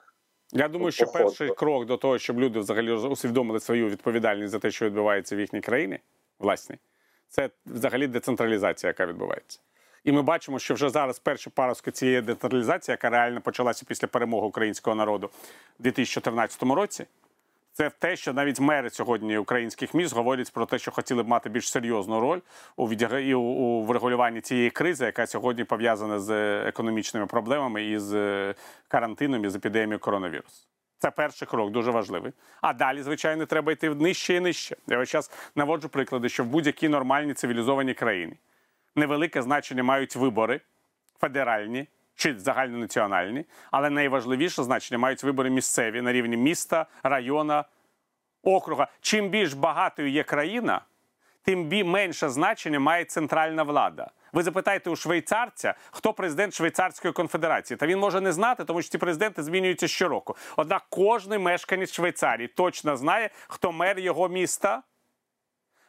Я 0.51 0.67
думаю, 0.67 0.91
що 0.91 1.05
Походу. 1.05 1.23
перший 1.23 1.49
крок 1.49 1.85
до 1.85 1.97
того, 1.97 2.19
щоб 2.19 2.39
люди 2.39 2.59
взагалі 2.59 2.91
усвідомили 2.91 3.59
свою 3.59 3.89
відповідальність 3.89 4.51
за 4.51 4.59
те, 4.59 4.71
що 4.71 4.85
відбувається 4.85 5.35
в 5.35 5.39
їхній 5.39 5.61
країні, 5.61 5.99
власне, 6.39 6.77
це 7.29 7.49
взагалі 7.65 8.07
децентралізація, 8.07 8.89
яка 8.89 9.05
відбувається. 9.05 9.59
І 10.03 10.11
ми 10.11 10.21
бачимо, 10.21 10.59
що 10.59 10.73
вже 10.73 10.89
зараз 10.89 11.19
перші 11.19 11.49
паростки 11.49 11.91
цієї 11.91 12.21
децентралізації, 12.21 12.93
яка 12.93 13.09
реально 13.09 13.41
почалася 13.41 13.85
після 13.87 14.07
перемоги 14.07 14.47
українського 14.47 14.95
народу 14.95 15.29
у 15.79 15.83
2014 15.83 16.63
році. 16.63 17.05
Це 17.73 17.89
те, 17.89 18.15
що 18.15 18.33
навіть 18.33 18.59
мери 18.59 18.89
сьогодні 18.89 19.37
українських 19.37 19.93
міст 19.93 20.15
говорять 20.15 20.53
про 20.53 20.65
те, 20.65 20.79
що 20.79 20.91
хотіли 20.91 21.23
б 21.23 21.27
мати 21.27 21.49
більш 21.49 21.71
серйозну 21.71 22.19
роль 22.19 22.39
у 22.75 22.87
у, 23.33 23.39
у 23.39 23.85
врегулюванні 23.85 24.41
цієї 24.41 24.69
кризи, 24.69 25.05
яка 25.05 25.27
сьогодні 25.27 25.63
пов'язана 25.63 26.19
з 26.19 26.29
е, 26.29 26.63
економічними 26.67 27.25
проблемами 27.25 27.83
і 27.83 27.99
з 27.99 28.13
е, 28.13 28.55
карантином 28.87 29.45
і 29.45 29.49
з 29.49 29.55
епідемією 29.55 29.99
коронавірусу. 29.99 30.67
Це 30.97 31.11
перший 31.11 31.47
крок, 31.47 31.71
дуже 31.71 31.91
важливий. 31.91 32.31
А 32.61 32.73
далі, 32.73 33.03
звичайно, 33.03 33.45
треба 33.45 33.71
йти 33.71 33.89
нижче 33.89 34.35
і 34.35 34.39
нижче. 34.39 34.75
Я 34.87 34.99
ось 34.99 35.11
зараз 35.11 35.31
наводжу 35.55 35.87
приклади, 35.87 36.29
що 36.29 36.43
в 36.43 36.47
будь-якій 36.47 36.89
нормальній 36.89 37.33
цивілізованій 37.33 37.93
країні 37.93 38.33
невелике 38.95 39.41
значення 39.41 39.83
мають 39.83 40.15
вибори 40.15 40.61
федеральні 41.19 41.87
чи 42.15 42.39
загальнонаціональні, 42.39 43.45
але 43.71 43.89
найважливіше 43.89 44.63
значення 44.63 44.97
мають 44.97 45.23
вибори 45.23 45.49
місцеві 45.49 46.01
на 46.01 46.11
рівні 46.13 46.37
міста, 46.37 46.85
района, 47.03 47.65
округа. 48.43 48.87
Чим 49.01 49.29
більш 49.29 49.53
багатою 49.53 50.09
є 50.09 50.23
країна, 50.23 50.81
тим 51.43 51.69
менше 51.85 52.29
значення 52.29 52.79
має 52.79 53.05
центральна 53.05 53.63
влада. 53.63 54.11
Ви 54.33 54.43
запитаєте 54.43 54.89
у 54.89 54.95
швейцарця, 54.95 55.73
хто 55.91 56.13
президент 56.13 56.53
Швейцарської 56.53 57.13
конфедерації. 57.13 57.77
Та 57.77 57.87
він 57.87 57.99
може 57.99 58.21
не 58.21 58.31
знати, 58.33 58.65
тому 58.65 58.81
що 58.81 58.91
ці 58.91 58.97
президенти 58.97 59.43
змінюються 59.43 59.87
щороку. 59.87 60.35
Однак 60.57 60.85
кожний 60.89 61.39
мешканець 61.39 61.93
Швейцарії 61.93 62.47
точно 62.47 62.97
знає, 62.97 63.29
хто 63.47 63.71
мер 63.71 63.99
його 63.99 64.29
міста, 64.29 64.83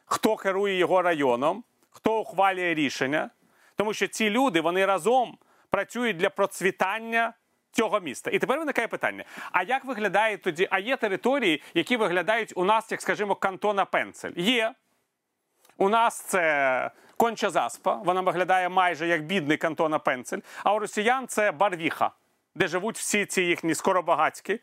хто 0.05 0.35
керує 0.35 0.77
його 0.77 1.01
районом, 1.01 1.63
хто 1.89 2.19
ухвалює 2.19 2.73
рішення. 2.73 3.29
Тому 3.75 3.93
що 3.93 4.07
ці 4.07 4.29
люди 4.29 4.61
вони 4.61 4.85
разом 4.85 5.37
працюють 5.75 6.17
для 6.17 6.29
процвітання 6.29 7.33
цього 7.71 7.99
міста. 7.99 8.31
І 8.31 8.39
тепер 8.39 8.59
виникає 8.59 8.87
питання: 8.87 9.23
а 9.51 9.63
як 9.63 9.85
виглядає 9.85 10.37
тоді? 10.37 10.67
А 10.71 10.79
є 10.79 10.97
території, 10.97 11.63
які 11.73 11.97
виглядають 11.97 12.53
у 12.55 12.63
нас, 12.63 12.91
як 12.91 13.01
скажімо, 13.01 13.35
кантона 13.35 13.85
Пенцель? 13.85 14.31
Є. 14.35 14.73
У 15.77 15.89
нас 15.89 16.21
це 16.21 16.91
конча 17.17 17.49
заспа. 17.49 17.93
Вона 17.93 18.21
виглядає 18.21 18.69
майже 18.69 19.07
як 19.07 19.25
бідний 19.25 19.57
кантона 19.57 19.99
Пенцель. 19.99 20.39
А 20.63 20.73
у 20.73 20.79
росіян 20.79 21.27
це 21.27 21.51
Барвіха, 21.51 22.11
де 22.55 22.67
живуть 22.67 22.97
всі 22.97 23.25
ці 23.25 23.41
їхні 23.41 23.75
скоробагацькі, 23.75 24.59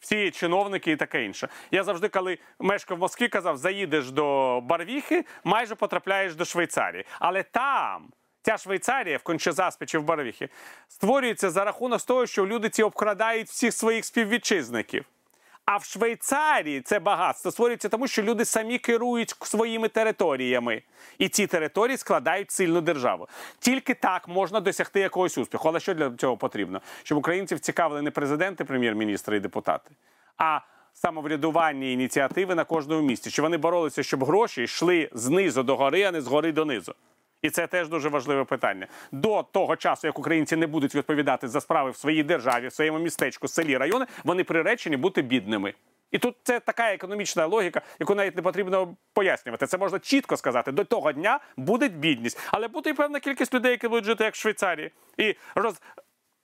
всі 0.00 0.30
чиновники 0.30 0.92
і 0.92 0.96
таке 0.96 1.24
інше. 1.24 1.48
Я 1.70 1.84
завжди, 1.84 2.08
коли 2.08 2.38
мешкав 2.58 2.96
в 2.96 3.00
Москві, 3.00 3.28
казав, 3.28 3.56
заїдеш 3.56 4.10
до 4.10 4.60
Барвіхи, 4.60 5.24
майже 5.44 5.74
потрапляєш 5.74 6.34
до 6.34 6.44
Швейцарії. 6.44 7.04
Але 7.18 7.42
там. 7.42 8.10
Ця 8.42 8.58
Швейцарія 8.58 9.16
в 9.16 9.22
Кончезаспі 9.22 9.86
чи 9.86 9.98
в 9.98 10.02
Барвіхі 10.02 10.48
створюється 10.88 11.50
за 11.50 11.64
рахунок 11.64 12.02
того, 12.02 12.26
що 12.26 12.46
люди 12.46 12.68
ці 12.68 12.82
обкрадають 12.82 13.48
всіх 13.48 13.74
своїх 13.74 14.04
співвітчизників. 14.04 15.04
А 15.64 15.76
в 15.76 15.84
Швейцарії 15.84 16.80
це 16.80 16.98
багатство 16.98 17.50
створюється 17.50 17.88
тому, 17.88 18.08
що 18.08 18.22
люди 18.22 18.44
самі 18.44 18.78
керують 18.78 19.36
своїми 19.42 19.88
територіями, 19.88 20.82
і 21.18 21.28
ці 21.28 21.46
території 21.46 21.96
складають 21.96 22.50
сильну 22.50 22.80
державу. 22.80 23.28
Тільки 23.58 23.94
так 23.94 24.28
можна 24.28 24.60
досягти 24.60 25.00
якогось 25.00 25.38
успіху. 25.38 25.68
Але 25.68 25.80
що 25.80 25.94
для 25.94 26.10
цього 26.10 26.36
потрібно? 26.36 26.80
Щоб 27.02 27.18
українців 27.18 27.60
цікавили 27.60 28.02
не 28.02 28.10
президенти, 28.10 28.64
прем'єр-міністри 28.64 29.36
і 29.36 29.40
депутати, 29.40 29.90
а 30.38 30.60
самоврядування 30.94 31.86
ініціативи 31.86 32.54
на 32.54 32.64
кожному 32.64 33.02
місці. 33.02 33.30
Щоб 33.30 33.42
вони 33.42 33.56
боролися, 33.56 34.02
щоб 34.02 34.24
гроші 34.24 34.62
йшли 34.62 35.10
знизу 35.12 35.62
до 35.62 35.76
гори, 35.76 36.02
а 36.02 36.12
не 36.12 36.20
згори 36.20 36.52
донизу. 36.52 36.94
І 37.42 37.50
це 37.50 37.66
теж 37.66 37.88
дуже 37.88 38.08
важливе 38.08 38.44
питання. 38.44 38.86
До 39.12 39.42
того 39.42 39.76
часу, 39.76 40.06
як 40.06 40.18
українці 40.18 40.56
не 40.56 40.66
будуть 40.66 40.94
відповідати 40.94 41.48
за 41.48 41.60
справи 41.60 41.90
в 41.90 41.96
своїй 41.96 42.22
державі, 42.22 42.68
в 42.68 42.72
своєму 42.72 42.98
містечку, 42.98 43.48
селі, 43.48 43.76
районі, 43.76 44.04
вони 44.24 44.44
приречені 44.44 44.96
бути 44.96 45.22
бідними. 45.22 45.74
І 46.10 46.18
тут 46.18 46.36
це 46.42 46.60
така 46.60 46.92
економічна 46.92 47.46
логіка, 47.46 47.80
яку 48.00 48.14
навіть 48.14 48.36
не 48.36 48.42
потрібно 48.42 48.96
пояснювати. 49.12 49.66
Це 49.66 49.78
можна 49.78 49.98
чітко 49.98 50.36
сказати. 50.36 50.72
До 50.72 50.84
того 50.84 51.12
дня 51.12 51.40
буде 51.56 51.88
бідність, 51.88 52.38
але 52.52 52.68
буде 52.68 52.90
і 52.90 52.92
певна 52.92 53.20
кількість 53.20 53.54
людей, 53.54 53.70
які 53.70 53.88
будуть 53.88 54.04
жити 54.04 54.24
як 54.24 54.34
в 54.34 54.36
Швейцарії. 54.36 54.90
І 55.16 55.34
роз... 55.54 55.80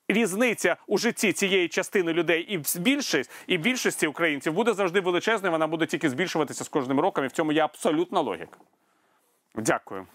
різниця 0.09 0.77
у 0.87 0.99
житті 0.99 1.33
цієї 1.33 1.69
частини 1.69 2.13
людей 2.13 2.43
і 2.43 2.81
більшість, 2.81 3.31
і 3.47 3.59
більшості 3.59 4.07
українців 4.07 4.53
буде 4.53 4.73
завжди 4.73 5.01
величезною. 5.01 5.53
Вона 5.53 5.67
буде 5.67 5.87
тільки 5.87 6.11
збільшуватися 6.11 6.65
з 6.65 6.69
кожним 6.69 7.01
роком. 7.01 7.25
І 7.25 7.29
в 7.29 7.33
цьому 7.33 7.53
є 7.53 7.65
абсолютна 7.65 8.21
логіка. 8.21 8.59
Дякую. 9.55 10.07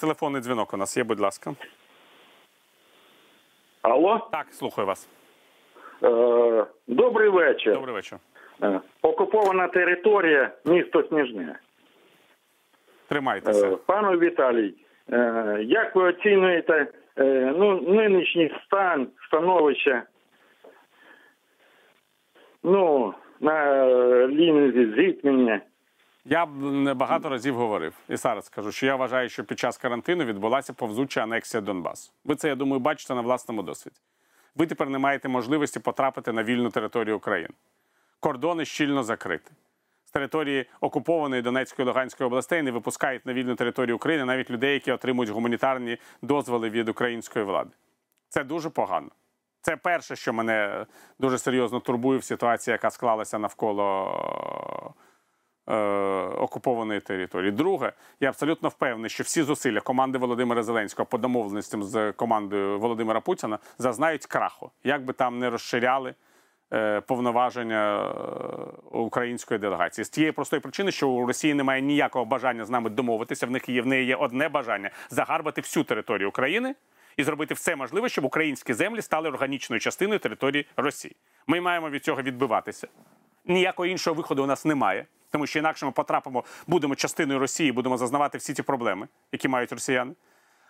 Телефонний 0.00 0.42
дзвінок 0.42 0.74
у 0.74 0.76
нас 0.76 0.96
є, 0.96 1.04
будь 1.04 1.20
ласка. 1.20 1.54
Алло, 3.82 4.28
Так, 4.32 4.46
слухаю 4.50 4.86
вас. 4.86 5.08
е, 6.02 6.66
добрий 6.86 7.28
вечір. 7.28 7.74
Добрий 7.74 7.94
вечір. 7.94 8.18
Е, 8.62 8.80
Окупована 9.02 9.68
територія, 9.68 10.50
місто 10.64 11.02
Сніжне. 11.08 11.58
Тримайтеся. 13.08 13.66
Е, 13.68 13.76
Пане 13.76 14.16
Віталій, 14.16 14.74
е, 15.12 15.58
як 15.62 15.96
ви 15.96 16.02
оцінюєте 16.02 16.86
е, 17.18 17.54
ну, 17.56 17.80
нинішній 17.80 18.54
стан, 18.66 19.08
становище 19.26 20.02
ну, 22.62 23.14
на 23.40 23.76
лінії 24.28 24.94
зіткнення? 24.96 25.60
Я 26.28 26.46
багато 26.94 27.28
разів 27.28 27.56
говорив 27.56 27.94
і 28.08 28.16
зараз 28.16 28.44
скажу, 28.46 28.72
що 28.72 28.86
я 28.86 28.96
вважаю, 28.96 29.28
що 29.28 29.44
під 29.44 29.58
час 29.58 29.78
карантину 29.78 30.24
відбулася 30.24 30.72
повзуча 30.72 31.22
анексія 31.22 31.60
Донбасу. 31.60 32.12
Ви 32.24 32.34
це, 32.34 32.48
я 32.48 32.54
думаю, 32.54 32.80
бачите 32.80 33.14
на 33.14 33.20
власному 33.20 33.62
досвіді. 33.62 33.96
Ви 34.56 34.66
тепер 34.66 34.90
не 34.90 34.98
маєте 34.98 35.28
можливості 35.28 35.80
потрапити 35.80 36.32
на 36.32 36.42
вільну 36.44 36.70
територію 36.70 37.16
України. 37.16 37.54
Кордони 38.20 38.64
щільно 38.64 39.02
закриті. 39.02 39.50
З 40.04 40.10
території 40.10 40.66
окупованої 40.80 41.42
Донецької 41.42 41.84
і 41.84 41.86
Луганської 41.86 42.26
областей 42.26 42.62
не 42.62 42.70
випускають 42.70 43.26
на 43.26 43.32
вільну 43.32 43.54
територію 43.54 43.96
України 43.96 44.24
навіть 44.24 44.50
людей, 44.50 44.74
які 44.74 44.92
отримують 44.92 45.30
гуманітарні 45.30 45.98
дозволи 46.22 46.70
від 46.70 46.88
української 46.88 47.44
влади. 47.44 47.70
Це 48.28 48.44
дуже 48.44 48.70
погано. 48.70 49.08
Це 49.60 49.76
перше, 49.76 50.16
що 50.16 50.32
мене 50.32 50.86
дуже 51.18 51.38
серйозно 51.38 51.80
турбує 51.80 52.18
в 52.18 52.24
ситуації, 52.24 52.72
яка 52.72 52.90
склалася 52.90 53.38
навколо 53.38 54.94
окупованої 56.38 57.00
території. 57.00 57.52
Друге, 57.52 57.92
я 58.20 58.28
абсолютно 58.28 58.68
впевнений, 58.68 59.10
що 59.10 59.22
всі 59.24 59.42
зусилля 59.42 59.80
команди 59.80 60.18
Володимира 60.18 60.62
Зеленського 60.62 61.06
по 61.06 61.18
домовленостям 61.18 61.82
з 61.82 62.12
командою 62.12 62.78
Володимира 62.78 63.20
Путіна 63.20 63.58
зазнають 63.78 64.26
краху, 64.26 64.70
як 64.84 65.04
би 65.04 65.12
там 65.12 65.38
не 65.38 65.50
розширяли. 65.50 66.14
е, 66.72 67.00
Повноваження 67.00 68.04
е, 68.04 68.08
української 68.98 69.60
делегації 69.60 70.04
з 70.04 70.08
тієї 70.08 70.32
простої 70.32 70.60
причини, 70.60 70.92
що 70.92 71.08
у 71.08 71.26
Росії 71.26 71.54
немає 71.54 71.82
ніякого 71.82 72.24
бажання 72.24 72.64
з 72.64 72.70
нами 72.70 72.90
домовитися. 72.90 73.46
В 73.46 73.50
них 73.50 73.68
є 73.68 73.82
в 73.82 73.86
неї 73.86 74.06
є 74.06 74.16
одне 74.16 74.48
бажання 74.48 74.90
загарбати 75.10 75.60
всю 75.60 75.84
територію 75.84 76.28
України 76.28 76.74
і 77.16 77.22
зробити 77.24 77.54
все 77.54 77.76
можливе, 77.76 78.08
щоб 78.08 78.24
українські 78.24 78.74
землі 78.74 79.02
стали 79.02 79.28
органічною 79.28 79.80
частиною 79.80 80.18
території 80.20 80.66
Росії. 80.76 81.16
Ми 81.46 81.60
маємо 81.60 81.90
від 81.90 82.04
цього 82.04 82.22
відбиватися. 82.22 82.88
Ніякого 83.44 83.86
іншого 83.86 84.14
виходу 84.14 84.42
у 84.42 84.46
нас 84.46 84.64
немає, 84.64 85.06
тому 85.30 85.46
що 85.46 85.58
інакше 85.58 85.86
ми 85.86 85.92
потрапимо, 85.92 86.44
будемо 86.66 86.94
частиною 86.94 87.38
Росії, 87.38 87.72
будемо 87.72 87.96
зазнавати 87.96 88.38
всі 88.38 88.54
ті 88.54 88.62
проблеми, 88.62 89.08
які 89.32 89.48
мають 89.48 89.72
росіяни. 89.72 90.14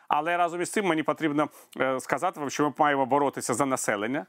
Але 0.09 0.37
разом 0.37 0.63
із 0.63 0.71
цим 0.71 0.87
мені 0.87 1.03
потрібно 1.03 1.49
е, 1.81 2.01
сказати 2.01 2.41
вам, 2.41 2.51
що 2.51 2.65
ми 2.65 2.73
маємо 2.79 3.07
боротися 3.07 3.55
за 3.55 3.67
населення 3.67 4.27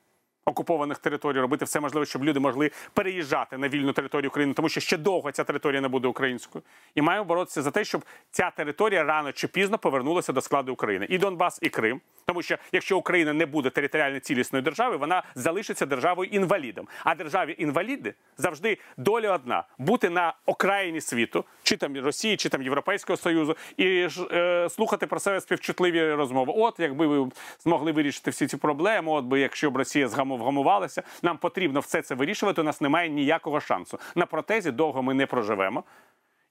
окупованих 0.52 0.98
територій, 0.98 1.40
робити 1.40 1.66
все 1.66 1.80
можливе, 1.80 2.06
щоб 2.06 2.24
люди 2.24 2.40
могли 2.40 2.72
переїжджати 2.94 3.58
на 3.58 3.70
вільну 3.70 3.94
територію 3.94 4.30
України, 4.30 4.54
тому 4.54 4.70
що 4.70 4.80
ще 4.80 4.98
довго 4.98 5.32
ця 5.32 5.44
територія 5.44 5.82
не 5.82 5.88
буде 5.88 6.08
українською. 6.08 6.64
І 6.96 7.02
маємо 7.02 7.26
боротися 7.26 7.62
за 7.62 7.72
те, 7.72 7.84
щоб 7.84 8.06
ця 8.32 8.52
територія 8.56 9.04
рано 9.04 9.32
чи 9.32 9.48
пізно 9.48 9.78
повернулася 9.78 10.34
до 10.34 10.42
складу 10.42 10.74
України. 10.74 11.08
І 11.10 11.18
Донбас, 11.18 11.60
і 11.62 11.70
Крим. 11.70 12.02
Тому 12.26 12.42
що 12.42 12.58
якщо 12.72 12.98
Україна 12.98 13.34
не 13.34 13.46
буде 13.46 13.70
територіально 13.70 14.20
цілісною 14.20 14.64
державою, 14.64 15.00
вона 15.00 15.24
залишиться 15.36 15.86
державою 15.86 16.30
інвалідом. 16.34 16.88
А 17.04 17.16
державі 17.16 17.56
інваліди 17.58 18.14
завжди 18.38 18.78
доля 18.98 19.34
одна 19.36 19.64
бути 19.78 20.10
на 20.10 20.34
окраїні 20.46 21.02
світу, 21.02 21.46
чи 21.64 21.78
там 21.78 21.98
Росії, 21.98 22.38
чи 22.38 22.50
там 22.50 22.62
Європейського 22.62 23.18
Союзу, 23.18 23.58
і 23.78 24.08
е, 24.32 24.70
слухати 24.70 25.08
про 25.08 25.20
себе 25.20 25.42
співчутливі 25.42 26.14
розмови. 26.14 26.54
От 26.56 26.80
якби 26.80 27.08
ви 27.08 27.32
змогли 27.60 27.92
вирішити 27.92 28.32
всі 28.32 28.48
ці 28.48 28.58
проблеми, 28.58 29.12
от 29.12 29.26
би 29.26 29.40
якщо 29.40 29.72
б 29.72 29.78
Росія 29.78 30.08
згаму- 30.08 30.37
вгамувалася, 30.38 31.04
нам 31.22 31.38
потрібно 31.38 31.80
все 31.80 32.02
це 32.02 32.16
вирішувати. 32.16 32.62
У 32.62 32.64
нас 32.64 32.82
немає 32.82 33.10
ніякого 33.10 33.60
шансу. 33.60 34.00
На 34.16 34.26
протезі 34.26 34.72
довго 34.72 35.04
ми 35.04 35.14
не 35.14 35.26
проживемо. 35.26 35.84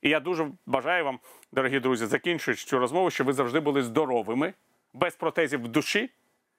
І 0.02 0.08
я 0.08 0.20
дуже 0.20 0.50
бажаю 0.66 1.04
вам, 1.04 1.18
дорогі 1.52 1.80
друзі, 1.80 2.06
закінчуючи 2.06 2.66
цю 2.66 2.78
розмову, 2.78 3.10
щоб 3.10 3.26
ви 3.26 3.32
завжди 3.32 3.60
були 3.60 3.82
здоровими, 3.82 4.54
без 4.94 5.16
протезів 5.16 5.62
в 5.62 5.68
душі 5.68 6.10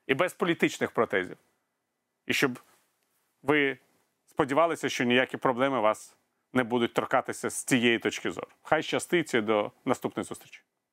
і 0.08 0.14
без 0.14 0.34
політичних 0.34 0.92
протезів. 0.92 1.38
І 2.26 2.34
щоб 2.34 2.60
ви 3.44 3.78
сподівалися, 4.26 4.90
що 4.90 5.04
ніякі 5.04 5.38
проблеми 5.38 5.80
вас 5.80 6.16
не 6.54 6.64
будуть 6.64 6.94
торкатися 6.94 7.50
з 7.50 7.64
цієї 7.64 8.00
точки 8.00 8.32
зору. 8.32 8.48
Хай 8.62 8.84
щастить 8.84 9.32
до 9.34 9.72
наступної 9.86 10.24
зустрічі. 10.24 10.62